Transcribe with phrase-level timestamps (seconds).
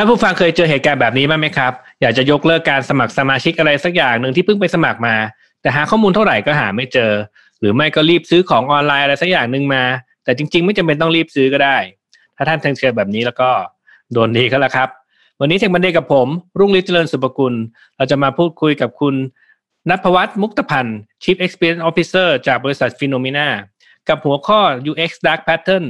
[0.00, 5.14] ท่านผู้ฟังเคยเจอเหตุการณ์แบบนี้บ้างไหมครับ อยากจะยกเลิกการสมัครสมาชิกอะไรสักอย่างหนึ่งที่เพิ่งไปสมัครมา
[5.62, 7.12] แต่หาข้อมูลเท่าไหร่ก็หาไม่เจอ
[7.60, 9.82] หรือไม่ก็รีบซื้อของออนไลน์อะไรสักอย่างหนึ่งมา
[10.24, 11.76] แต่จริง ๆ ไม่จำเป็นต้องรีบซื้อก็ได้
[12.36, 13.50] ถ้าท่านเจอแบบนี้แล้วก็
[14.12, 14.88] โดนดีก็แล้วครับ
[15.40, 16.28] วันนี้เทคบันเดกับผม
[16.58, 17.54] รุ่งฤทธิ์เจริญสุปกุล
[17.96, 19.14] เราจะมาพูดคุยกับคุณ
[19.90, 23.48] นัทวัฒน์มุกตพันธ์ Chief Experience Officer จากบริษัทฟิโนเมนา
[24.08, 24.60] กับหัวข้อ
[24.90, 25.84] UX Dark Pattern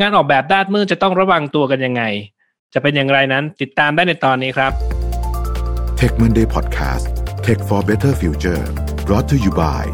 [0.00, 2.04] งานออกแบบด้านมืดจะต้องระวังตัวกันยังไง
[2.74, 4.72] จะเป็นอย่างไรนั้นติดตามได้ในตอนนี้ครับ
[5.98, 7.04] Tech Monday Podcast
[7.46, 8.62] Tech for Better Future
[9.06, 9.84] brought to you by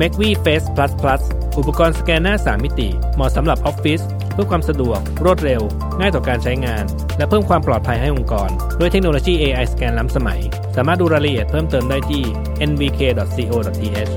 [0.00, 1.22] m a c v Face Plus Plus
[1.58, 4.00] อุปกรณ์สแกนหน้า 3 มิติ เหมาะสำหรับออฟฟิศ
[4.32, 5.62] เพื่อความสะดวก รวดเร็ว
[5.98, 6.84] ง่ายต่อการใช้งาน
[7.16, 10.40] และเพิ่มความปลอดภัยให้องค์กร ด้วยเทคโนโลยี AI สแกนล้ำสมัย
[10.76, 12.22] สามารถดูรายละเอียดเพิ่มเติมได้ที่
[12.70, 14.12] nvk.co.th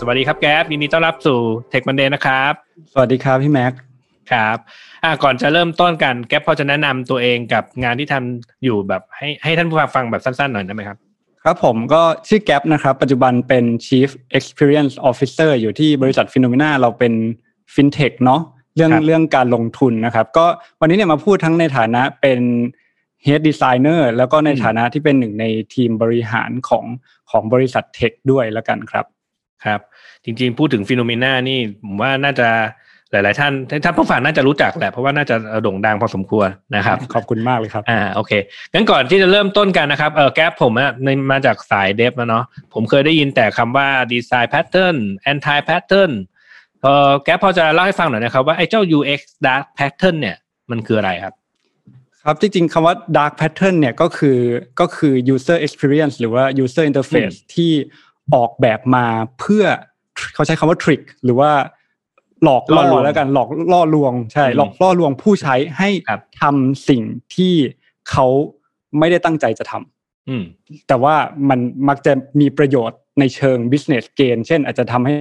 [0.00, 1.38] สวัสดีครับแก๊ปยินดีต้อนรับสู่
[1.72, 2.52] Tech Monday นะครับ
[2.92, 3.72] สวัสดีครับพี่แม็ก
[4.32, 4.58] ครับ
[5.04, 10.98] อ่าก่อนจะเริ่มต้นกันแก๊ปพอจะแนะนำตัวเองกับงานที่ทำอยู่แบบให้ให้ท่านผู้ฟังฟังแบบสั้นๆหน่อยได้ไหมครับ
[11.44, 17.12] ครับผมก็ชื่อแก๊ปนะครับ ปัจจุบันเป็น Chief Experience Officer อยู่ที่บริษัทฟิโนเมนาเราเป็น
[17.74, 18.42] FinTech เนาะ
[18.76, 20.46] เรื่องครับเรื่องการลงทุนนะครับ ก็
[20.80, 22.40] วันนี้เนี่ยมาพูดทั้งในฐานะเป็น
[23.26, 26.84] Head Designer แล้วก็ในฐานะที่เป็นหนึ่งในทีมบริหารของ
[27.30, 29.06] ของบริษัท tech ด้วยแล้วกันครับ
[29.64, 29.80] ครับ
[30.24, 32.48] จริงๆ พูดถึง Finnomena นี่ผมว่าน่าจะ
[33.10, 33.52] หลาย ๆ ท่าน
[33.84, 38.32] ท่านผู้ฟังน่าจะรู้จักแหละเพราะว่าน่าจะโด่งดังพอสมควรนะครับ ขอบคุณมากเลยครับอ่าโอเค
[38.72, 46.12] งั้นก่อนที่จะเริ่มต้นกันนะครับเออแก๊ปผมอะในมาจากสาย dev นะเนาะผมเคยได้ยินแต่คำว่า design pattern anti-pattern
[46.82, 50.36] เออแก๊ปพอจะเล่าให้ฟังหน่อยนะครับว่าไอ้เจ้า UX dark pattern เนี่ย
[50.70, 51.34] มันคืออะไรครับ
[52.24, 54.38] ครับจริง ๆคำว่า dark pattern เนี่ยก็คือ
[54.80, 57.72] ก็คือ user experience หรือว่า user interface ที่
[58.34, 59.06] ออกแบบมา
[59.40, 59.64] เพื่อ
[60.34, 61.50] เขาใช้คำว่า trick หรือว่า
[62.44, 67.02] หลอกล่ล่ออลวงแล้วกันหลอกล่อลวงใช่อืมหลอกล่อลวงผู้ใช้ให้ครับทำสิ่ง
[67.34, 67.54] ที่
[68.10, 68.26] เขา
[68.98, 70.44] ไม่ได้ตั้งใจจะทำอืม
[70.88, 71.14] แต่ว่า
[71.48, 75.14] มันมักจะมีประโยชน์ในเชิง business gain เช่น อาจจะทำให้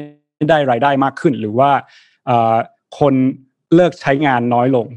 [0.49, 1.71] ได้รายได้มากขึ้น หรือว่า
[2.25, 2.55] เอ่อ
[2.99, 3.13] คน
[3.75, 4.87] เลิกใช้งานน้อยลง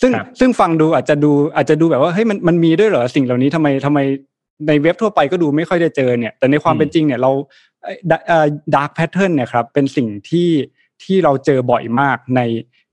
[0.00, 3.98] ซึ่งครับซึ่งฟังดูอาจจะดูอาจจะดูแบบว่าเฮ้ยมันมันมีด้วยเหรอสิ่งเหล่านี้ทำไมทำไม
[4.68, 7.30] ในเว็บทั่วไปก็ดูไม่ค่อยได้เจอเนี่ย แต่ในความเป็นจริงเนี่ยเรา
[8.74, 10.48] dark pattern เนี่ยครับเป็นสิ่งที่
[11.04, 12.40] ที่เราเจอบ่อยมากใน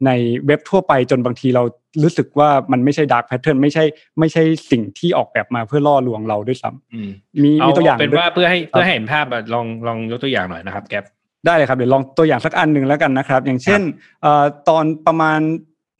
[0.05, 0.11] ใน
[0.45, 1.63] เว็บทั่วไปจนบางทีเรา
[2.03, 3.83] รู้สึกว่ามันไม่ใช่ dark pattern ไม่ใช่
[4.19, 11.03] ไม่ใช่สิ่งที่ออกแบบมาเพื่อล่อลวงเราด้วยซ้ำอืมมีเอามีตัวอย่างเป็นด้วยว่าเพื่อให้เพื่อให้เห็นภาพอะลองลองยกตัวอย่างหน่อยนะครับแก๊ป
[11.45, 13.81] ได้เลยครับเดี๋ยวลองตัวอย่างสักอันหนึ่งแล้วกันนะครับ อย่างเช่น
[14.21, 15.39] เอ่อตอนประมาณ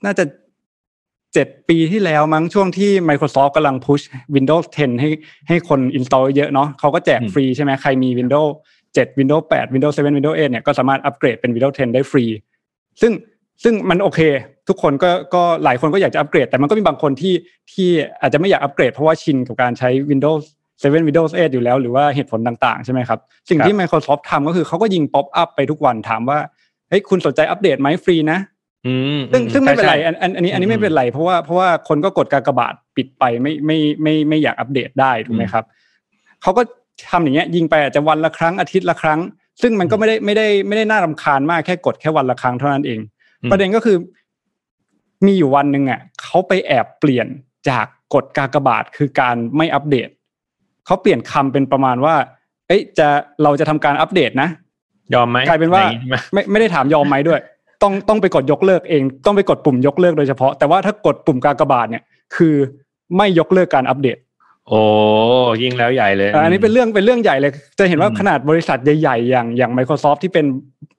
[0.06, 0.26] น่าจะ
[1.34, 4.02] เจ็ดปีที่แล้วมั้งช่วงที่ Microsoft กำลังพุช
[4.36, 5.10] Windows 10 ให้
[5.48, 8.50] ให้คน install เยอะเนาะเขาก็แจกอืมฟรีใช่ไหมใครมี Windows
[8.98, 12.26] 7 Windows 8 Windows 7 Windows 8เนี่ยก็สามารถอัปเกรดเป็น Windows 10 ได้ฟรี
[13.02, 13.12] ซึ่ง
[13.64, 14.20] ซึ่งมันโอเค
[14.68, 17.34] ทุกคนก็ก็หลายคนก็อยากจะอัปเกรด แต่มันก็มีบางคนที่
[17.72, 17.90] ที่
[18.22, 20.42] อาจจะไม่อยากอัปเกรดเพราะว่าชินกับการใช้ Windows
[20.82, 23.20] 7 Windows 8 อยู่แล้วหรือว่าเหตุผลต่างๆ ใช่ไหมครับ
[23.50, 26.40] สิ่งที่ Microsoft ทำก็คือเขาก็ยิงป๊อปอัพไปทุกวันถามว่า
[26.90, 28.40] เฮ้ยคุณสนใจอัปเดตไหมฟรีนะ
[28.86, 35.66] อืมซึ่งซึ่งไม่เป็นไรใช่อันอันอันนี้อันนี้อืมไม่เป็นไรเพราะว่าเพราะว่าคนก็กดกากบาทปิดไปไม่ไม่ไม่ไม่อยากอัปเดตได้ถูกไหมครับ
[36.42, 36.62] เขาก็
[37.10, 39.20] ทำอย่างเงี้ยยิงไปอาจจะวันละครั้งอาทิตย์ละครั้ง
[39.62, 43.00] ซึ่งมันก็ไม่ได้ไม่ได้ไม่ได้น่ารำคาญมากแค่กดแค่วันละครั้งเท่านั้นเอง
[43.42, 43.98] อืมประเด็นก็คือ
[45.26, 47.28] มีอยู่วันหนึ่งอะเขาไปแอบเปลี่ยน
[47.70, 50.10] จากกดกากบาทคือการไม่อัปเดต
[50.86, 52.16] เขาเปลี่ยนคำเป็นประมาณว่า
[52.68, 53.08] เอ้ยจะ
[53.44, 54.50] เราจะทำการอัปเดตนะ
[55.14, 57.40] ยอมไหมกลายเป็นว่าอย่งใช่ไหมไม่ไม่ได้ถามยอมไหมด้วย
[57.84, 62.04] ต้องต้องไปกดยกเลิกเอง ต้องไปกดปุ่มยกเลิกโดยเฉพาะ แต่ว่าถ้ากดปุ่มกากบาทเนี่ย
[62.36, 62.56] คือ
[63.18, 64.18] ไม่ยกเลิกการอัปเดต
[64.70, 64.82] โอ้
[65.64, 70.46] ยิ่งแล้วใหญ่เลยอ่าอันนี้เป็นเรื่องเป็นเรื่องใหญ่เลย จะเห็นว่าอืมขนาดบริษัทใหญ่ๆ อย่างอย่าง Microsoft ที่เป็น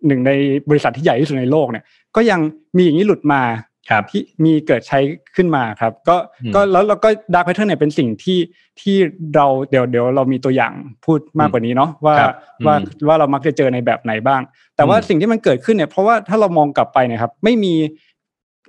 [0.07, 0.31] หนึ่งใน
[0.71, 1.85] บริษัทที่ใหญ่ที่สุดในโลกเนี่ย
[2.17, 2.41] ก็ยัง
[2.77, 3.43] มีอย่างนี้หลุดมา
[3.91, 4.99] ครับที่มีเกิดใช้
[5.37, 8.39] ขึ้นมาครับ ก็อืมก็แล้วแล้วก็ดาร์ k แพทเทิร์นเนี่ยเป็นสิ่งที่
[8.81, 8.97] ที่
[9.35, 10.73] เราเดี๋ยวเดี๋ยวเรามีตัวอย่าง
[11.05, 12.35] พูดมากกว่านี้เนาะว่าครับ
[12.67, 14.41] ว่าอืมว่าเรามักจะเจอในแบบไหนบ้าง
[14.77, 17.75] แต่ว่าอืมสิ่งที่มันเกิดขึ้นเนี่ยเพราะว่าถ้าเรามองกลับไปนะครับ ไม่มี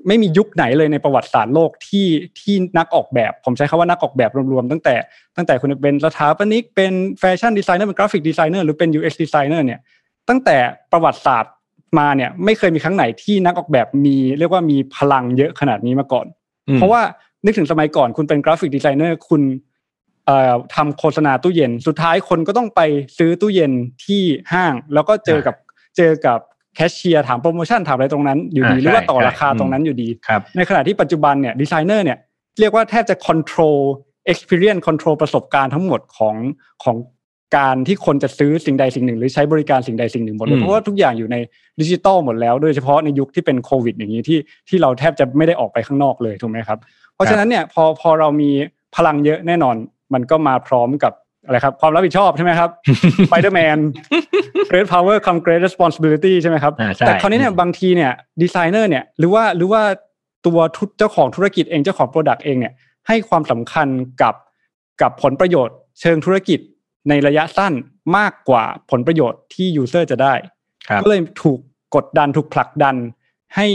[0.08, 2.08] ไม่มียุคไหนเลยในประวัติศาสตร์โลกที่
[2.40, 4.96] ที่นักออกแบบ ผมใช้คำว่านักออกแบบรวมๆตั้งแต่
[5.36, 9.80] ตั้งแต่คุณเป็นสถาปนิกเป็นfashion designer เป็น graphic designer หรือเป็น UX ดีไซเนอร์เนี่ย
[10.30, 10.58] ตั้งแต่
[10.92, 11.54] ประวัติศาสตร์
[12.00, 16.26] มาเนี่ยไม่เคยมีครั้งไหนที่นักออกแบบมีเรียกว่ามีพลังเยอะขนาดนี้มาก่อน
[16.70, 17.02] อืมเพราะว่า
[17.46, 19.42] นึกถึงสมัยก่อนคุณเป็น graphic designer คุณ
[20.26, 22.82] เอ่อทำโฆษณาตู้เย็น สุดท้ายคนก็ต้องไป
[23.18, 23.72] ซื้อตู้เย็น
[24.06, 24.22] ที่
[24.54, 25.56] ห้าง แล้วก็เจอกับ
[25.98, 26.40] เจอกับ
[26.76, 32.18] แคชเชียร์ถามโปรโมชั่นถามอะไรตรงนั้นอยู่ดีอ่าหรือว่าใช่ต่อราคาใช่ตรงนั้นอยู่ดีครับในขณะที่ปัจจุบันเนี่ยดีไซเนอร์เนี่ย
[32.60, 33.80] เรียกว่าแทบจะ control
[34.32, 36.36] experience control ประสบการณ์ทั้งหมดของ
[36.84, 36.96] ของ
[37.58, 41.38] การที่คนจะซื้อสิ่งใดสิ่งหนึ่ง หรือใช้บริการสิ่งใดสิ่งหนึ่งหมดเลอืยมเพราะว่าทุกอย่างอยู่ใน
[41.82, 44.40] ดิจิตอลหมดแล้ว โดยเฉพาะในยุคที่เป็นโควิด อย่างนี้ที่
[44.70, 46.80] ที่เราแทบจะไม่ได้ออกไปข้างนอกเลยถูกไหมครับ
[47.14, 48.52] เพราะฉะนั้นเนี่ยพอพอเรามี
[48.96, 49.76] พลังเยอะแน่นอน
[50.14, 51.14] มันก็มาพร้อมกับ
[51.46, 52.70] อะไรครับความรับผิดชอบใช่ไหมครับ
[53.28, 53.80] Spider-Man
[54.70, 59.82] Great Power come Great Responsibility ใช่ไหมครับอ่าใช่แต่คราวนี้เนี่ยบางทีเนี่ยดีไซเนอร์เนี่ยหรือว่าหรือว่า
[60.46, 62.74] ตัวทุเจ้าของธุรกิจเองเจ้าของ product เองเนี่ย
[63.08, 63.88] ให้ความสำคัญ
[64.22, 64.36] กับ
[65.02, 66.60] กับผลประโยชน์เชิงธุรกิจ
[67.10, 67.74] ในระยะสั้น
[68.18, 70.34] มากกว่าผลประโยชน์ที่ user จะได้
[70.90, 71.60] ครับก็เลยถูก
[71.96, 72.96] กดดันถูกผลักดัน
[73.56, 73.66] ให้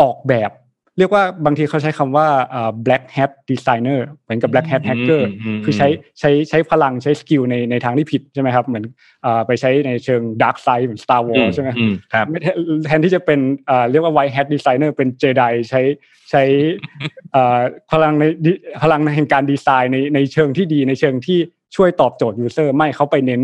[0.00, 0.50] ออกแบบ
[0.98, 5.88] เรียกว่าบางทีเขาใช้คำว่าอ่า black hat designer เหมือนกับ black hat hacker อืมอืมคือใช้
[6.20, 8.84] ใช้ใช้พลังใช้ skill ในในทางที่ผิดใช่ไหมครับเหมือน
[9.24, 12.56] อ่าไปใช้ในเชิง dark side เหมือน Star อื Wars มใช่ไหมอืมครับไม่แทน
[12.86, 15.82] แทนที่จะเป็นอ่าเรียกว่า white hat designer เป็น Jedi ใช้
[16.30, 16.42] ใช้
[17.34, 17.60] อ่า
[17.92, 18.52] พลังในดิ
[18.82, 21.38] พลังในแห่งการดีไซน์ในในเชิงที่ดีในเชิงที่
[21.76, 23.42] ช่วยตอบโจทย์ user ไม่เขาไปเน้น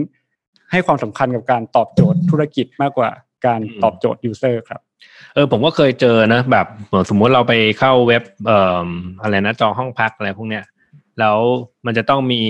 [0.71, 3.11] ให้ความสำคัญกับการตอบโจทย์ธุรกิจมากกว่า
[3.45, 4.81] การอืมตอบโจทย์ user ครับ
[5.35, 8.87] เออผมก็เคยเจอนะแบบเหมือนสมมุติเราไปเข้าเว็บเอ่อ
[9.23, 10.65] อะไรนะจองห้องพักอะไรพวกเนี้ย
[11.19, 11.37] แล้ว
[11.87, 12.43] มันจะต้องมี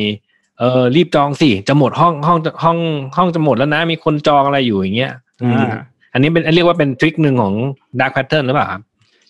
[0.59, 2.79] เออรีบจองสิจะหมดห้องห้องห้อง
[3.17, 5.69] ห้องจะหมดแล้วนะ มีคนจองอะไรอยู่อย่างเงี้ยอืมอ่า
[6.13, 7.55] อันนี้เป็นเรียกว่าเป็นทริคหนึ่งของ
[8.01, 8.83] dark pattern หรือเปล่าครับ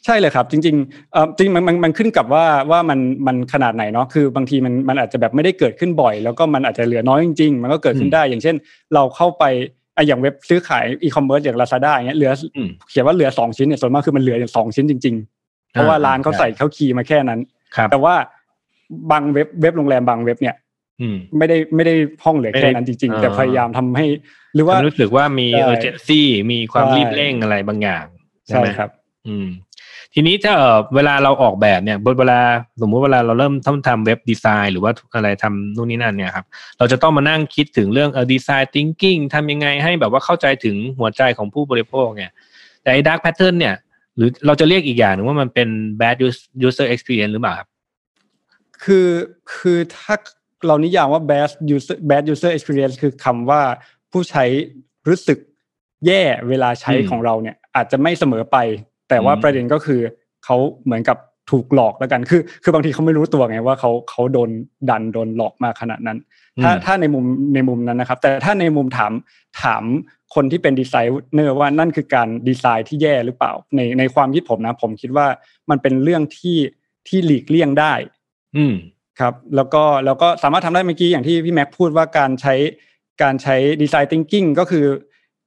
[0.04, 8.56] ใช่เลยครับ จริงๆเอ่อจริงมันมันมันขึ้นกับว่าว่ามันมันขนาดไหนเนาะคือบางทีมันมันอาจจะแบบไม่ได้เกิดขึ้นบ่อย แล้วก็มันอาจจะเหลือน้อยจริง ๆ มันก็เกิดขึ้นได้อย่างเช่น
[8.94, 9.44] เราเข้าไป
[10.00, 15.14] อะอย่างเว็บซื้อขายอีคอมเมิร์ซอย่าง Lazada อย่างเงี้ยเหลืออืมเขียนว่าเหลือสองชิ้นเนี่ยส่วนมากคือมันเหลืออย่างสองชิ้นจริง
[15.44, 17.40] ๆ เพราะว่าร้านเขาใส่เขาคีย์มาแค่นั้น
[17.76, 18.14] ครับแต่ว่า
[19.10, 20.54] บางเว็บเว็บโรงแรมบางเว็บเนี่ย
[21.00, 21.94] อืมไม่ได้ไม่ได้
[22.24, 24.06] ห้องเหลือไม่แค่ได้นั้นจริงอ่าๆแต่พยายามทำให้
[24.54, 28.04] หรือว่ารู้สึกว่ามีใช่ urgency มีความใช่รีบเร่งอะไรบางอย่าง
[28.46, 28.90] ใช่ไหมครับ
[29.28, 29.46] อืม
[30.14, 32.40] ทีนี้ถ้าเอ่อเวลาเราออกแบบเนี่ยเวลา
[32.80, 36.46] สมมุติเวลาเราเริ่มต้นทำ web design หรือว่าอะไรทำนู่นนี่นั่นเนี่ยครับ
[36.78, 42.30] เราจะต้องมานั่งคิดถึงเรื่องเออ design thinking ทำยังไงให้แบบว่าเข้าใจถึงหัวใจของผู้บริโภคเนี่ย
[42.82, 43.74] แต่ไอ้ dark pattern เนี่ย
[44.16, 45.68] หรือเราจะเรียกอีกอย่างหนึ่งว่ามันเป็น
[46.00, 47.68] bad use- user experience หรือเปล่าครับ
[48.82, 49.08] คือ
[49.54, 50.14] คือถ้า
[50.66, 53.60] เรานิยามว่า bad user bad user experience คือคำว่า
[54.10, 54.44] ผู้ใช้
[55.08, 55.38] รู้สึก
[56.06, 58.56] แย่เวลาใช้อืมของเราเนี่ย อาจจะไม่เสมอไป
[59.10, 60.00] แต่ว่าอืมประเด็นก็คือ
[60.44, 61.18] เขาเหมือนกับ
[61.50, 64.50] ถูกหลอกแล้วกันคือ คือบางทีเขาไม่รู้ตัวไงว่าเขาเขาโดน
[64.90, 66.18] ดันโดนหลอกมาขนาดนั้น
[66.62, 67.24] ถ้าอืมถ้าในมุม
[67.54, 69.12] ในมุมนั้นนะครับ แต่ถ้าในมุมถาม
[69.62, 69.84] ถาม
[70.34, 70.94] คนที่เป็นดีไซ
[71.34, 75.26] เนอร์ว่านั่นคือการดีไซน์ที่แย่หรือเปล่า ในในความคิดผมนะ ผมคิดว่า
[75.70, 76.58] มันเป็นเรื่องที่
[77.08, 77.94] ที่หลีกเลี่ยงได้
[78.56, 78.74] อืม
[79.20, 82.54] ครับ แล้วก็แล้วก็สามารถทำได้เมื่อกี้อย่างที่พี่แม็กพูดว่าการใช้
[83.22, 84.84] การใช้ design thinking ก็คือ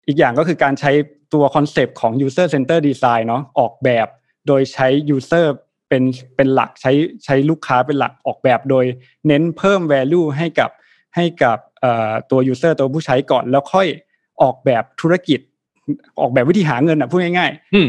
[0.08, 0.92] อีกอย่างก็คือการใช้
[1.34, 4.08] ตัวคอนเซปต์ของ user center design เนาะออกแบบ
[4.48, 5.46] โดยใช้ user
[5.90, 6.04] เป็น
[6.36, 6.92] เป็นหลักใช้
[7.26, 8.86] ใช้ลูกค้าเป็นหลักออกแบบโดย
[9.28, 10.70] เน้นเพิ่ม value ให้กับ
[11.16, 13.88] ให้กับเอ่อตัว user ตัวผู้ใช้ก่อนแล้วค่อย
[14.42, 15.40] ออกแบบธุรกิจ
[16.20, 17.88] ออกแบบวิธีหาเงินอะพูดง่ายๆอืม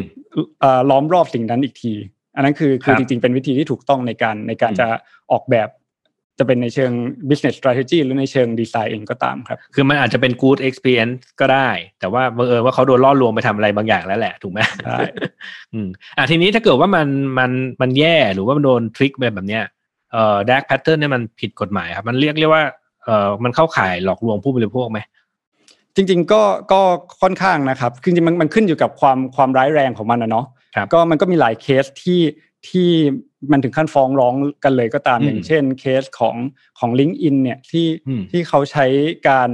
[0.61, 1.93] เอ่อล้อมรอบสิ่งนั้นอีกที
[2.37, 4.87] อันนั้นคือคือครับจริงๆเป็นวิธีที่ถูกต้องในการในการอืมจะ
[5.33, 5.69] ออกแบบ
[6.39, 6.93] จะเป็นในเชิง
[7.29, 11.69] business strategy หรือในเชิงดีไซน์เองก็ตามครับ คือมันอาจจะเป็น good experience ก็ได้
[12.01, 14.99] แต่ว่าบังเอิญว่าเขาโดนล่อลวงไปทำอะไรบางอย่างแล้วแหละถูกไหมใช่
[15.73, 17.09] อืมอะทีนี้ถ้าเกิดว่ามัน
[17.39, 17.51] มัน
[17.81, 19.65] มันแย่หรือว่ามันโดนทริคแบบเนี้ย
[20.13, 22.65] เอ่อ dark pattern เนี่ยมันผิดกฎหมายครับ มันเรียกเรียกว่า
[23.05, 24.99] เอ่อมันเข้าข่ายหลอกลวงผู้บริโภคไหม
[25.97, 26.43] จริง ๆ ก็
[26.73, 26.81] ก็
[27.23, 30.47] ค่อนข้างนะครับคือจริงๆมันมันขึ้นอยู่กับความความร้ายแรงของมันนะเนาะ
[30.77, 32.21] ครับก็มันก็มีหลายเคสที่
[32.69, 32.91] ที่
[33.53, 36.37] มันถึงขั้นฟ้องร้องกันเลยก็ตามอืมอย่างเช่น เคสของ
[36.79, 38.87] ของ LinkedIn เนี่ยที่อืมที่เขาใช้
[39.29, 39.51] การ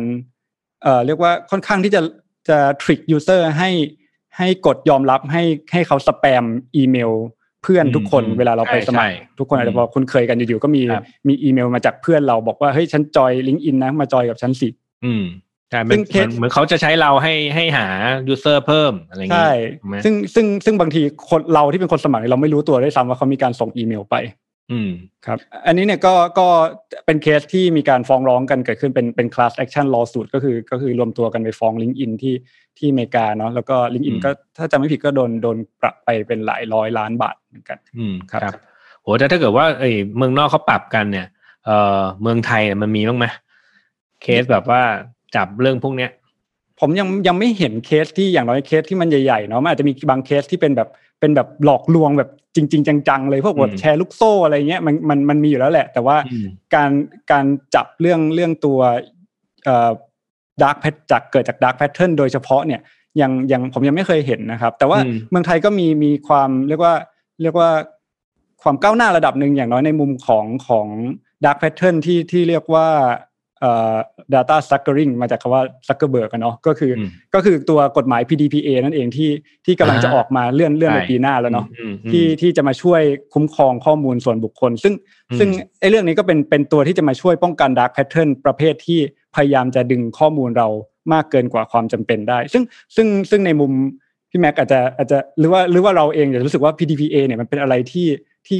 [0.83, 2.01] เอ่อเรียกว่าค่อนข้างที่จะ
[2.49, 3.71] จะทริคยูเซอร์ให้
[4.39, 5.43] ให้กดยอมรับให้
[5.73, 6.45] ให้เขาสแปม
[6.77, 7.13] อีเมล
[7.63, 14.69] เพื่อนทุกคนอืมเวลาเราไปใช่สมัครใช่ทุกคนอาจจะพอคุ้นเคยกันอยู่ๆก็มีครับมีอีเมลมาจากเพื่อนเราบอกว่าเฮ้ยฉัน join LinkedIn นะมา join กับฉันสิ
[15.05, 15.25] อืม
[15.71, 17.87] ใช่ซึ่มันงเคสเหมือนเขาจะใช้เราให้ให้หา
[18.33, 24.17] user เพิ่มอะไรอย่างงี้ใช่ี้ถูกไหมซึ่งซึ่งซึ่งบางทีคนเราที่เป็นคนสมัครเราไม่รู้ตัวด้วยซ้ำว่าเขามีการส่งอีเมลไป
[24.73, 24.91] อืม
[25.27, 26.47] ครับ อันนี้เนี่ยก็ก็
[27.07, 32.35] เป็นเคสที่มีการฟ้องร้องกันเกิดขึ้นเป็นเป็น class action lawsuit ก็คือก็คือรวมตัวกันไปฟ้อง LinkedIn ที่
[32.79, 38.55] ที่อเมริกาเนาะแล้วก็ LinkedIn อืมก็ถ้าจำไม่ผิดก็โดนโดนปรับไปเป็นหลายร้อยล้านบาทเหมือนกัน อืมครับครับ
[39.03, 41.27] โหแต่ถ้าเกิดว่าเอ้ยเมืองนอกเขาปรับกันเนี่ย
[41.65, 43.27] เอ่อเมืองไทยเนี่ยมันมีบ้างไหม
[44.23, 44.83] เคสแบบว่า
[45.37, 46.11] จับเรื่องพวกเนี้ย
[46.81, 50.89] ผมยังยังไม่เห็นเคสที่อย่างน้อยเคสที่มันใหญ่ๆเนาะมันอาจจะมีบางเคสที่เป็นแบบ
[51.21, 56.91] เป็นแบบหลอกลวงแบบจริง ๆ จังๆ เลยพวกแบบอืมแชร์ลูกโซ่อะไรเงี้ยมันมันมันมีอยู่แล้วแหละ แต่ว่าอืมการ
[57.33, 58.79] การจับเรื่องเรื่องตัว
[59.65, 59.91] เอ่อ
[60.63, 62.81] dark pat จากเกิดจาก dark pattern โดยเฉพาะเนี่ย
[63.21, 66.95] ยังยังผมยังไม่เคยเห็นนะครับ แต่ว่าอืมเมืองไทยก็มีมีความเรียกว่า
[67.43, 67.71] เรียกว่า
[68.63, 70.87] ความก้าวหน้าระดับหนึ่งอย่างน้อยในมุมของของ
[71.45, 73.30] dark pattern ที่ที่เรียกว่าเอ่อ
[74.35, 79.31] data Zuckering มาจากคำว่า Zuckerberg กันเนาะก็คืออมก็คือตัวกฎหมาย PDPA นั่นเองที่
[79.67, 83.03] ที่กำลังจะอ่าออกมาเลื่อนเลื่อนไปใช่ปีหน้าแล้วเนาะอืมอืมที่ที่จะมาช่วย
[83.35, 84.95] คุ้มครองข้อมูลส่วนบุคคล ซึ่ง
[85.31, 85.49] อืมซึ่ง
[85.81, 88.99] ไอ้เรื่องนี้ก็เป็นเป็นตัวที่จะมาช่วยป้องกัน dark pattern ประเภทที่
[89.37, 90.69] พยายามจะดึงข้อมูลเรา
[91.13, 92.63] มากเกินกว่าความจำเป็นได้ ซึ่ง
[92.97, 93.73] ซึ่งซึ่งในมุม
[94.31, 98.09] พี่แม็กอาจจะอาจจะหรือว่าหรือว่าเราเองจะรู้สึกว่า PDPA เนี่ยมันเป็นอะไรที่
[98.47, 98.59] ที่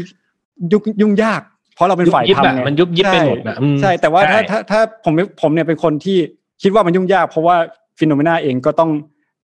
[0.73, 1.50] ยุ่งยุ่งยากเพ
[1.81, 6.19] ราะเราเป็นฝ่ายยุบยิบทำอะไงมันยุบยิบไปหมดอะใช่อืมใช่แต่ว่าใช่ถ้าถ้าถ้าผมผมเนี่ยเป็นคนที่
[6.63, 7.57] คิดว่ามันยุ่งยาก เพราะว่า
[7.99, 8.91] ฟิโนเมนาเองก็ต้อง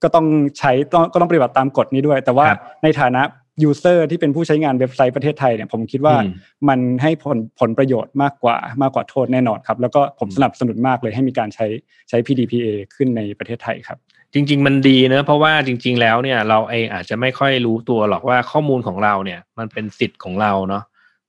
[0.02, 0.26] ก็ต้อง
[0.58, 3.22] ใช้ต้องก็ต้องปฏิบัติตามกฎนี้ด้วย แต่ว่าครับในฐานะ
[3.62, 6.32] user ที่เป็นผู้ใช้งานเว็บไซต์ประเทศไทยเนี่ยผมคิดว่าอืม
[6.68, 11.66] มันให้ผลผลประโยชน์มากกว่ามากกว่าโทษแน่นอนครับ แล้วก็ผมสนับสนุนมากเลยให้มีการใช้
[12.08, 13.98] ใช้ PDPA ขึ้นในประเทศไทยครับ
[14.34, 20.82] จริง ๆ มันดีเนอะเพราะว่าจริง ๆ แล้วเนี่ยเราเองอาจจะไม่ค่อยรู้ตัวหรอกว่าข้อมูลของเราเนี่ยมันเป็นสิทธิ์ของเราเนาะ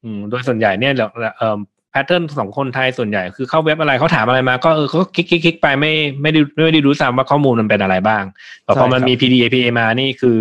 [0.06, 1.08] อืมโดยส่วนใหญ่เนี่ยเรา
[1.38, 1.60] เอ่อ
[1.92, 8.24] pattern ของคนไทยส่วนใหญ่คือเข้าเว็บอะไรเขาถามอะไรมา ก็เออเขาคลิกคลิกคลิกไปไม่ไม่ได้ไม่ได้รู้ซ้ำว่าข้อมูลมันเป็นอะไรบ้าง
[8.64, 10.38] แต่พอมันใช่ครับมี PDPA มานี่คือ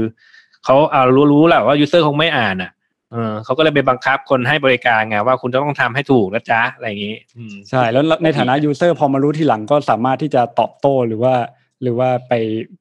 [0.65, 2.71] เขาเอารู้รู้แหละว่า user คงไม่อ่านอะ
[3.13, 11.35] เออเขาก็เลยไปบังคับคนให้บริการไงว่าคุณจะต้องทำให้ถูกนะจ๊ะอะไรอย่างนี้อืมใช่แล้วในฐานะ user พอมารู้ทีหลังก็สามารถที่จะตอบโต้หรือว่า
[11.83, 12.33] หรือว่าไป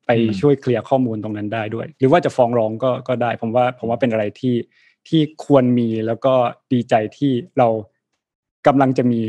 [0.06, 4.56] ไปอืมช่วยเคลียร์ข้อมูลตรงนั้นได้ด้วย หรือว่าจะฟ้องร้องก็ก็ได้ผมว่าผมว่าเป็นอะไรที่
[5.08, 6.34] ที่ควรมีแล้วก็
[6.72, 7.70] ดีใจที่เรา
[8.68, 9.22] กำลังจะมี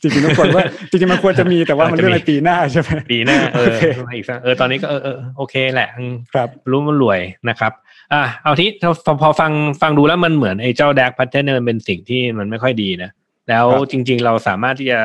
[0.00, 7.72] จริงๆต้องควรว่าจริงๆมันควรจะมีแต่ว่ามันเลื่อนไปปีหน้าใช่ไหมปีหน้าเออโอเคอีกสักเออตอนนี้ก็เออเออโอเคแหละอืมครับรู้มันรวยนะครับ
[8.12, 8.68] อะเอาที่
[9.06, 9.52] พอพอฟัง
[9.82, 13.10] ฟังดูแล้วมันเหมือนไอ้เจ้า dark pattern เนี่ยมันเป็นสิ่งที่มันไม่ค่อยดีนะ
[13.48, 15.00] แล้วครับจริง ๆ เราสามารถที่จะ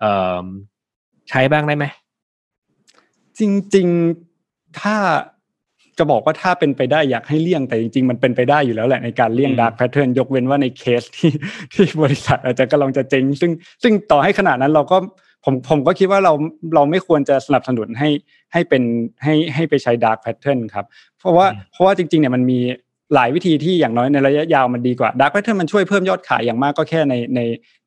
[0.00, 0.44] เอ่อ
[1.28, 1.84] ใช้บ้างได้ไหม
[3.38, 3.42] จ
[3.74, 3.88] ริง
[4.34, 4.96] ๆ ถ้า
[5.98, 11.32] จะบอกว่าถ้าเป็นไปได้อยากให้เลี่ยงแต่จริงๆ มันเป็นไปได้อยู่แล้วแหละในการเลี่ยงอืม dark pattern ยกเว้นว่าในเคสที่
[11.72, 14.96] ที่บริษัทอาจจะกำลังจะเจ๊งซึ่งซึ่งต่อให้ขนาดนั้นเราก็
[15.44, 16.32] ผมผมก็คิดว่าเรา
[16.74, 18.08] เราไม่ควรจะสนับสนุนให้
[18.52, 18.82] ให้เป็น
[19.22, 20.86] ให้ให้ไปใช้ dark pattern ครับ
[21.18, 22.58] เพราะว่าเพราะว่าจริงๆเนี่ยมันมี
[23.14, 27.40] หลายวิธีที่อย่างน้อยในระยะยาวมันดีกว่า dark pattern มันช่วยเพิ่มยอดขายอย่างมากก็แค่ในใน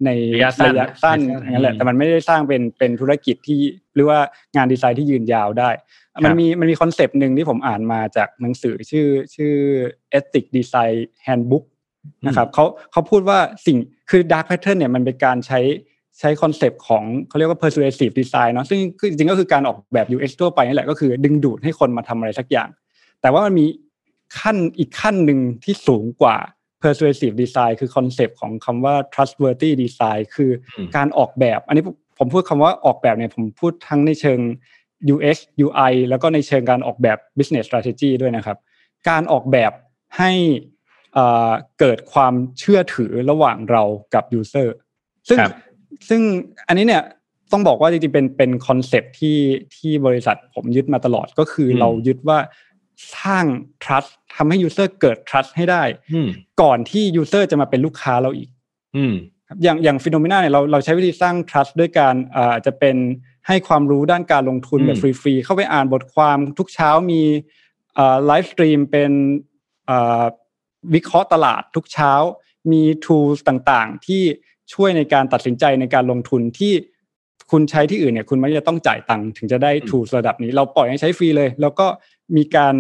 [0.06, 3.60] ในระยะสั้นระยะสั้นระยะสั้นอย่างนั้นแหละอืมแต่มันไม่ได้สร้างเป็นเป็นธุรกิจที่
[3.96, 4.20] หรือว่า
[4.56, 5.70] งานดีไซน์ที่ยืนยาวได้
[6.26, 9.54] มันมีมันมีคอนเซปต์หนึ่งที่ผมอ่านมาจากหนังสือชื่อชื่อ
[10.20, 10.96] Ethic Design
[11.28, 11.66] Handbook
[12.28, 13.78] นะครับเขาเขาพูดว่าสิ่ง
[14.10, 15.60] คือ dark pattern เนี่ยมันเป็นการใช้
[16.20, 22.70] ใช้คอนเซปต์ของเขาเรียกว่า persuasive design เนาะซึ่งคือจริงๆก็คือการออกแบบ UX ทั่วไปนี่แหละก็คือดึงดูดให้คนมาทำอะไรสักอย่าง
[23.22, 23.66] แต่ว่ามันมี
[24.40, 26.38] ขั้นอีกขั้นหนึ่งที่สูงกว่า
[26.84, 34.40] persuasive design คือคอนเซปต์ของคำว่า trustworthy design คืออมการออกแบบ อันนี้ผมผมพูดคำว่าออกแบบเนี่ยผมพูดทั้งในเชิง
[35.14, 38.58] UX UI แล้วก็ในเชิงการออกแบบ business strategy ด้วยนะครับ
[39.10, 39.72] การออกแบบ
[40.18, 40.32] ให้
[41.14, 44.68] เอ่อเกิดความเชื่อถือระหว่างเรากับ user
[45.30, 45.54] ซึ่งครับ
[46.10, 46.22] ซึ่ง
[46.68, 47.04] อันนี้เนี่ย
[47.52, 49.38] ต้องบอกว่าจริงๆเป็นเป็นคอนเซปต์ที่
[49.76, 52.38] ที่บริษัทผมยึดมาตลอดก็คืออมเรายึดว่า
[53.16, 53.46] สร้าง
[53.84, 56.28] trust ทำให้ user เกิด trust ให้ได้อืม
[56.62, 58.50] ก่อนที่ user จะมาเป็นลูกค้าเราอีก
[58.96, 59.14] อืม
[59.48, 62.96] ครับอย่างอย่างฟิโนเมนาเนี่ยเราเราใช้วิธีสร้าง trust ด้วยการอ่าอาจจะเป็น
[63.48, 67.22] ให้ความรู้ด้านการลงทุนอืมแบบฟรีๆ เข้าไปอ่านบทความทุกเช้ามี
[68.26, 69.12] ไลฟ์สตรีมเป็น
[69.90, 70.24] อ่า
[70.94, 72.14] วิเคราะห์ตลาดทุกเช้า
[72.72, 74.24] มี tools ต่างๆ ที่
[74.74, 76.74] ช่วยในการตัดสินใจในการลงทุนที่
[77.52, 81.88] คุณใช้ที่อื่นเนี่ยคุณไม่จะต้องจ่ายตังค์ถึงจะได้ tools ระดับนี้ เราปล่อยให้ใช้ฟรีเลย แล้วก็
[82.36, 82.76] มีการ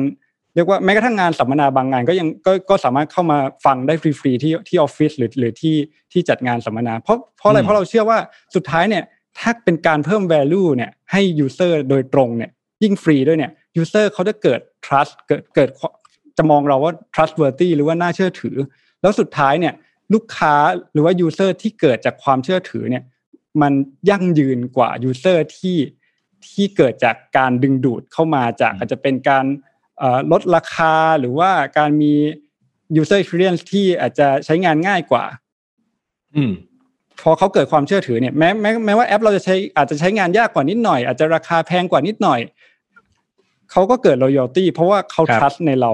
[0.56, 5.76] เรียกว่าแม้กระทั่งงานสัมมนาบางงาน ก็ยังก็ก็สามารถเข้ามาฟังได้ฟรีๆที่ที่ออฟฟิศหรือหรือที่
[6.12, 8.18] ที่จัดงานสัมมนา เพราะเพราะอะไรอืมเพราะเราเชื่อว่า
[8.56, 9.04] สุดท้ายเนี่ย
[9.40, 12.52] ถ้าเป็นการเพิ่ม value เนี่ยให้ user โดยตรงเนี่ย
[12.84, 13.52] ยิ่งฟรีด้วยเนี่ย
[13.82, 15.70] user เขาจะเกิด trust เกิดเกิด
[16.38, 18.56] จะมองเราว่า trustworthy หรือว่าน่าเชื่อถือ
[19.02, 19.74] แล้วสุดท้ายเนี่ย
[20.14, 20.56] ลูกค้า
[20.94, 23.04] หรือว่า user ที่เกิดจากความเชื่อถือเนี่ย
[23.62, 23.74] มัน
[24.10, 25.78] ยั่งยืนกว่า user ที่
[26.52, 29.46] ที่เกิดจากการดึงดูดเข้ามาจากอาจจะเป็นการ
[30.00, 32.14] เอ่อลดราคาหรือว่าการมี
[33.02, 35.26] user experience ที่อาจจะใช้งานง่ายกว่า
[36.36, 36.52] อืม
[37.22, 42.40] พอเขาเกิดความเชื่อถือเนี่ยแม้แม้แม้ว่าแอปเราจะใช้อาจจะใช้งานยากกว่านิดหน่อย อาจจะราคาแพงกว่านิดหน่อย
[43.72, 45.92] เขาก็เกิด loyalty เพราะว่าเขาครับ trust ในเรา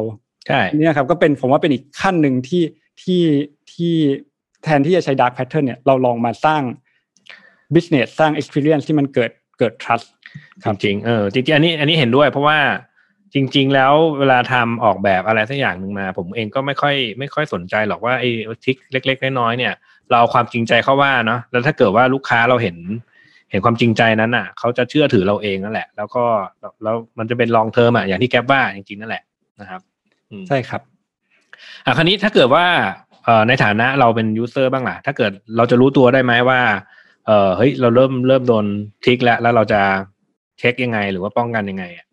[0.47, 2.63] ใช่เนี่ยครับก็เป็นผมว่าเป็นอีกขั้นหนึ่งที่
[3.01, 3.21] ที่
[3.71, 3.93] ที่
[4.63, 6.61] แทนที่จะใช้ dark pattern เนี่ยเราลองมาสร้าง
[7.73, 10.22] business สร้าง experience ที่มันเกิดเกิด trust ค
[10.63, 12.59] ครับจริงๆเออจริงๆอันนี้อันนี้เห็นด้วย เพราะว่า
[13.33, 18.29] จริง ๆ แล้วเวลาทำออกแบบอะไรสักอย่างหนึ่งมา ผมเองก็ไม่ค่อยไม่ค่อยสนใจหรอกว่าไอ้
[18.63, 19.73] trick เล็ก ๆ น้อยๆเนี่ย
[20.09, 22.77] เราเอาความจริงใจเข้าว่าเนาะแล้วถ้าเกิดว่าลูกค้าเราเห็น
[23.51, 26.23] เห็นความจริงใจนั้นอะ เขาจะเชื่อถือเราเองนั่นแหละ แล้วก็
[26.83, 29.23] แล้วมันจะเป็น long term อะอย่างที่แก๊ปว่าจริงๆนั่นแหละ
[29.59, 29.81] นะครับ
[30.29, 30.81] อืมใช่ครับ
[31.85, 32.65] อะคราวนี้ถ้าเกิดว่า
[33.25, 36.59] เอ่อในฐานะเราเป็น user บ้างล่ะ ถ้าเกิดเราจะรู้ตัวได้ไหมว่า
[37.27, 38.65] เออเฮ้ยเราเริ่มเริ่มโดน
[39.05, 39.81] trick แล้วแล้วเราจะ
[40.12, 42.07] เช็คยังไง หรือว่าป้องกันยังไงอะ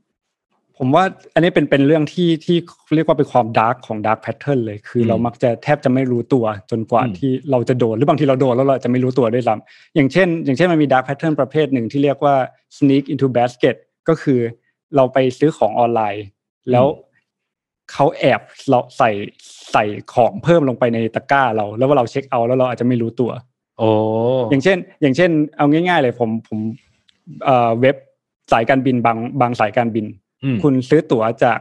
[0.79, 1.05] ผมว่า
[1.35, 2.57] อันนี้เป็นเป็นเรื่องที่ที่
[2.95, 12.35] เรียกว่าเป็นความ dark ของ dark pattern เลย คืออมเรามักจะแทบจะไม่รู้ตัวจนกว่าอืมที่เราจะโดน หรือบางทีเราโดนแล้วเราจะไม่รู้ตัวด้วยซ้ำอย่างเช่น อย่างเช่นมันมี dark pattern ประเภทหนึ่งที่เรียกว่า
[12.79, 13.77] sneak into basket
[14.09, 14.41] ก็คือ
[14.97, 16.25] เราไปซื้อของออนไลน์
[16.71, 16.87] แล้ว
[17.93, 18.41] เขาแอบ
[18.71, 19.11] เราใส่
[19.73, 23.31] ใส่ของเพิ่มลงไปในตะกร้าเรา แล้วว่าเรา check out แล้วเราอาจจะไม่รู้ตัว
[23.79, 23.89] โอ้
[24.51, 26.59] อย่างเช่น อย่างเช่น เอาง่าย ๆ เลยผมผม
[27.45, 27.97] เอ่อเว็บ
[28.53, 30.07] สายการบินบางบางสายการบิน
[30.45, 31.59] อืมคุณซื้อตั๋วจาก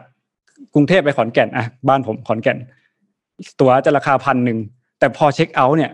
[0.73, 2.57] กรุงเทพไปขอนแก่นอะบ้านผมขอนแก่น
[3.59, 4.57] ตั๋วจะราคาพันหนึ่ง
[4.99, 5.91] แต่พอเช็คเอาท์เนี่ย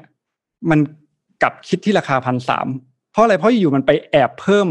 [0.70, 0.80] มัน
[1.42, 2.68] กลับคิดที่ราคาพันสาม
[3.12, 4.68] เพราะอะไรเพราะอยู่มันไปแอบเพิ่ม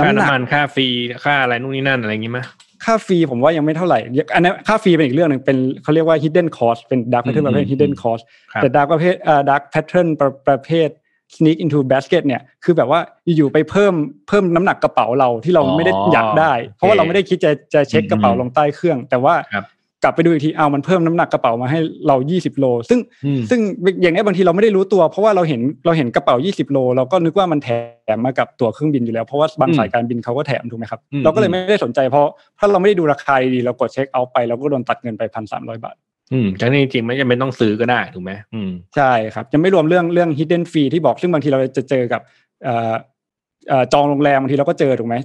[0.00, 0.86] ค่าน้ำหนักน้ำมันค่าฟรี
[1.24, 2.46] ค่าอะไรนู่นนี่นั่นอะไรอย่างงี้มั้ย
[2.84, 3.98] ค่าฟรีผมว่ายังไม่เท่าไหร่
[4.34, 8.22] อันนั้นค่าฟรีเป็นอีกเรื่องหนึ่งเป็นเขาเรียกว่า hidden cost เป็น dark pattern อืมประเภทอืม hidden cost
[8.52, 10.88] ครับแต่ dark ประเภทเอ่อ dark pattern ประประเภท
[11.36, 13.00] sneak into basket เนี่ยคือแบบว่า
[13.36, 13.94] อยู่ๆไปเพิ่ม
[14.28, 19.66] เพิ่มน้ำหนักกระเป๋าเราที่เราอ๋อไม่ได้อยากได้ เพราะว่าเราไม่ได้คิดจะจะเช็คกระเป๋าอืมลงใต้เครื่อง แต่ว่าครับ
[20.02, 23.60] กลับไปดูอีกทีเอามันเพิ่มน้ำหนักกระเป๋ามาให้เรา 20 โล ซึ่งอืมซึ่ง
[24.02, 27.68] อย่างนี้ยบางทีเราไม่ได้รู้ตัว เพราะว่าเราเห็นเราเห็นกระเป๋า 20 โล เราก็นึกว่ามันแถ
[28.16, 32.26] มมากับตั๋วเครื่องบินอยู่แล้วเพราะว่าบางอืมสายการบินเขาก็แถมถูกไหมครับอืมเราก็เลยไม่ได้สนใจเพราะ
[32.58, 35.96] ถ้าเราไม่ได้ดูราคาดีๆเรากดเช็คเอาท์ไปเราก็โดนตัดเงินไปพันสามร้อยบาท
[36.32, 42.20] อืมทั้งนี้จริงๆไม่จำเป็นต้องซื้อก็ได้ถูกไหมอืมใช่ครับยังไม่รวมเรื่องเรื่อง hidden fee ที่บอกซึ่งบางทีเราจะเจอกับ
[42.64, 42.94] เอ่อ
[43.68, 45.16] เอ่อจองโรงแรมบางทีเราก็เจอถูกไหม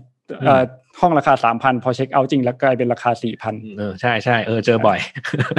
[0.46, 0.64] เอ่อ
[1.02, 5.00] ห้องราคาสามพันพอเช็คเอาท์จริงแล้วกลายเป็นราคาสี่พันเออใช่ใช่เออเจอบ่อย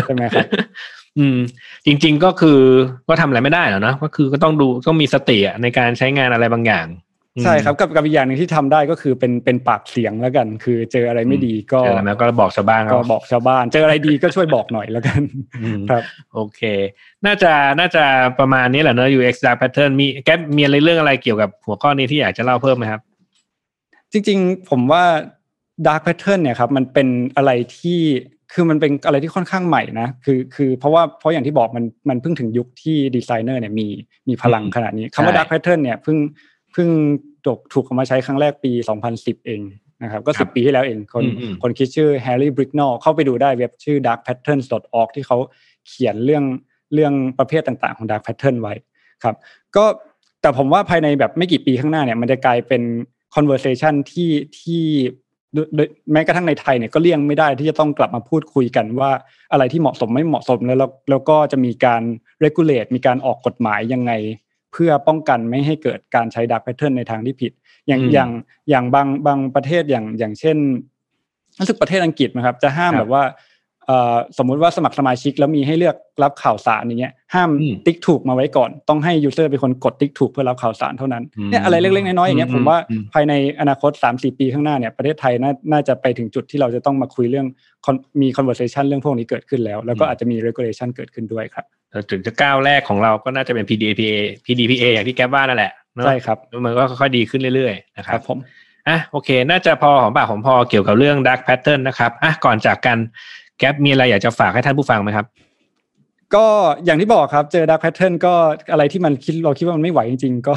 [0.07, 0.47] ใช่ไหมครับ
[1.19, 1.39] อืม
[1.87, 2.61] จริง ๆก็คือ
[3.09, 7.10] ก็ทำอะไรไม่ได้หรอกเนอะก็คือก็ต้องดูต้องมีสติอะในการใช้งานอะไรบางอย่างอืม
[7.45, 15.23] ใช่ครับกับกับอีกอย่างหนึ่งที่ทำได้ก็คือเป็นเป็นปากเสียงแล้วกัน คือเจออะไรไม่ดีก็เจออะไรมาก็บอกชาวบ้านก็เขาบอกชาวบ้าน เจออะไรดีก็ช่วยบอกหน่อยแล้วกัน
[15.63, 16.03] อืมครับ
[16.35, 16.61] โอเค
[17.27, 18.05] น่าจะน่าจะ
[18.39, 23.03] ประมาณนี้แหละเนอะ UX Dark Pattern มีแกปมีอะไรเรื่องอะไรเกี่ยวกับหัวข้อนี้ที่อยากจะเล่าเพิ่มไหมครับ
[24.13, 25.05] จริง ๆ ผมว่า
[25.87, 28.01] dark pattern เนี่ยครับมันเป็นอะไรที่
[28.55, 33.87] คือมันเป็นอะไรที่ค่อนข้างใหม่นะคือคือเพราะว่าเพราะอย่างที่บอกมันมันเพิ่งถึงยุคที่ดีไซเนอร์เนี่ยมี
[34.29, 36.17] มีพลังอืมขนาดนี้คำว่าใช่ dark pattern เนี่ยเพิ่ง
[36.73, 36.89] เพิ่ง
[37.45, 38.73] ถูกถูกเอามาใช้ครั้งแรกปี
[39.09, 39.61] 2010 เอง
[40.03, 45.37] นะครับก็ครับ10ปีที่แล้วเองคนอืมอืมคนคิดชื่อ Harry Bricknell เข้าไปดูได้เว็บชื่อ darkpatterns.org ที่เขา
[45.89, 46.45] เขียนเรื่อง
[46.95, 48.75] เรื่องประเภทต่างๆของ dark pattern ไว้
[49.25, 49.37] ครับ
[49.77, 49.85] ก็
[50.43, 52.83] แต่ผมว่าภายในแบบไม่กี่ปีข้างหน้าเนี่ยมันจะกลายเป็น
[53.35, 54.83] conversation ที่ที่
[55.55, 59.11] โดยโดยแม้กระทั่งในไทยเนี่ยก็เลี่ยงไม่ได้ที่จะต้องกลับมาพูดคุยกันว่า
[59.53, 62.03] อะไรที่เหมาะสมไม่เหมาะสมแล้วแล้วแล้วก็จะมีการ
[62.45, 64.13] regulate มีการออกกฎหมายยังไง
[64.73, 67.53] เพื่อป้องกันไม่ให้เกิดการใช้ dark pattern ในทางที่ผิด
[67.89, 68.31] อย่างอืมอย่าง
[68.71, 70.57] อย่างบางบางประเทศอย่างอย่างเช่น
[71.59, 73.25] รู้สึกประเทศอังกฤษนะครับ จะห้ามครับแบบว่า
[73.87, 87.47] เอ่อสมมุติว่าสมัครสมาชิกแล้วมีให้เลือกรับข่าวสารอย่างเงี้ยห้ามอืมติ๊กถูกมาไว้ก่อน ต้องให้ยูเซอร์เป็นคนกดติ๊กถูกเพื่อรับข่าวสารเท่านั้นอืมเนี่ยอะไรเล็กๆน้อยๆอย่างเงี้ยอืมผมว่าอืมภายในอนาคต 3-4 ปีข้างหน้าเนี่ยประเทศไทยน่าน่าจะไปถึงจุดที่เราจะต้องมาคุยเรื่อง
[87.87, 91.80] con- มี conversation เรื่องพวกนี้เกิดขึ้นแล้ว แล้วก็อาจจะมี regulation เกิดขึ้นด้วยครับแล้ว
[92.11, 94.15] ถึงจะก้าวแรกของเราก็น่าจะเป็น PDPA
[94.47, 98.39] PDPA อย่างที่แก๊ปว่านั่นแหละเนอะใช่ครับแล้วมันก็ค่อยๆดีขึ้นเรื่อยๆนะคครัรับบผม
[98.89, 102.99] อะโอเค น่าจะพอของปากของพอเกี่ยวกับเรื่อง Dark Pattern นะครับอะก่อนจากกัน
[103.59, 105.27] แก๊ปมีอะไรอยากจะฝากให้ท่านผู้ฟังไหมครับ
[106.35, 106.47] ก็
[106.85, 108.35] อย่างที่บอกครับเจอ dark pattern ก็
[108.73, 110.55] อะไรที่มันคิดเราคิดว่ามันไม่ไหวจริงๆ ก็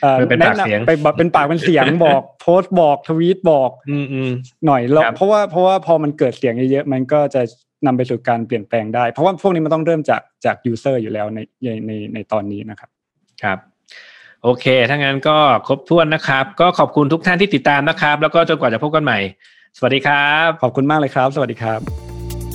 [0.00, 4.30] เอ่อเป็นปากแะำเสียงไปบอกเป็นปากเป็นเสียงบอกโพสต์บอกทวีตบอก อืมอืม
[4.66, 7.42] หน่อยแล้วครับเพราะว่าเพราะว่าพอมันเกิดเสียงเยอะๆมันก็จะ
[7.86, 12.90] นำไปสู่การเปลี่ยนแปลงได้ เพราะว่าพวกนี้มันต้องเริ่มจากจาก user อยู่แล้วในในในในตอนนี้นะครับ
[13.42, 13.58] ครับ
[14.42, 15.36] โอเค ถ้างั้นก็
[15.66, 19.18] ครบถ้วนนะครับ ก็ขอบคุณทุกท่านที่ติดตามนะครับ แล้วก็จนกว่าจะพบกันใหม่
[19.76, 21.80] สวัสดีครับ ขอบคุณมากเลยครับ สวัสดีครับ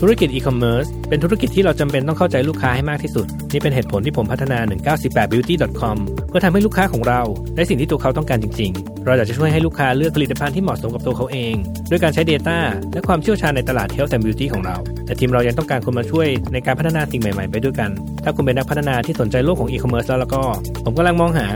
[0.02, 7.22] ธุรกิจอีคอมเมิร์ซเป็นธุรกิจที่เราจำเป็นต้องเข้าใจลูกค้าให้มากที่สุด นี่เป็นเหตุผลที่ผมพัฒนา 1998beauty.com เพื่อทำให้ลูกค้าของเรา
[7.56, 11.54] ได้สิ่งที่ตัวเขาต้องการจริง ๆ เราอยากจะช่วยให้ลูกค้าเลือกผลิตภัณฑ์ที่เหมาะสมกับตัวเขาเอง
[11.90, 12.58] ด้วยการใช้ Data
[12.94, 17.90] และความเชี่ยวชาญในตลาด Health and Beauty ของเรา แต่ทีมเรายังต้องการคนมาช่วยในการพัฒนาสิ่งใหม่ๆ ไปด้วยกัน
[18.24, 20.42] ถ้าคุณเป็นนักพัฒนาที่สนใจโลกของอีคอมเมิร์ซแล้วแล้วก็
[20.86, 21.48] ผมกำลังมองหา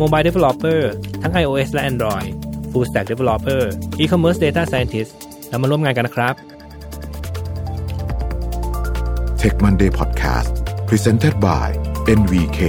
[0.00, 0.80] Mobile Developer
[1.22, 2.28] ทั้ง iOS และ Android
[2.70, 3.62] Full Stack Developer
[4.02, 5.10] E-commerce Data Scientist
[5.48, 6.34] แล้วมาร่วมงานกันนะครับ
[9.40, 10.52] Tech Monday Podcast
[10.88, 11.66] Presented by
[12.18, 12.60] NVK